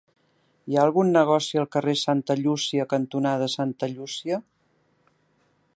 Hi 0.69 0.77
ha 0.77 0.85
algun 0.87 1.11
negoci 1.17 1.59
al 1.63 1.67
carrer 1.75 1.95
Santa 2.03 2.37
Llúcia 2.41 2.89
cantonada 2.95 3.53
Santa 3.57 3.91
Llúcia? 3.95 4.41